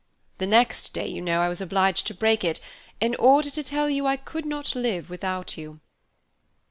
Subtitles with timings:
[0.39, 2.59] The next day, you know, I was obliged to break it,
[2.99, 5.79] in order to tell you I could not live without you."